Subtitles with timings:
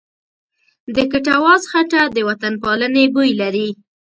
[0.95, 3.69] د کټواز خټه د وطنپالنې بوی لري.